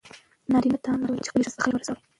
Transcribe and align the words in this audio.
نارینه 0.51 0.79
ته 0.83 0.89
امر 0.93 1.09
شوی 1.25 1.25
چې 1.25 1.29
خپلې 1.31 1.43
ښځې 1.45 1.53
ته 1.55 1.59
خیر 1.63 1.73
ورسوي. 1.75 1.99